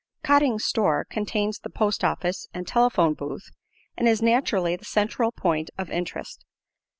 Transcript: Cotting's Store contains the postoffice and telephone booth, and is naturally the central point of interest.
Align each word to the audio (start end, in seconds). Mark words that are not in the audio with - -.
Cotting's 0.23 0.65
Store 0.65 1.05
contains 1.05 1.59
the 1.59 1.69
postoffice 1.69 2.47
and 2.55 2.67
telephone 2.67 3.13
booth, 3.13 3.51
and 3.95 4.07
is 4.07 4.19
naturally 4.19 4.75
the 4.75 4.83
central 4.83 5.31
point 5.31 5.69
of 5.77 5.91
interest. 5.91 6.43